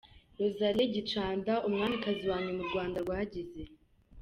Rosalie 0.39 0.91
Gicanda; 0.95 1.53
umwamikazi 1.67 2.23
wa 2.31 2.39
nyuma 2.45 2.61
u 2.65 2.69
Rwanda 2.71 2.97
rwagize. 3.03 3.61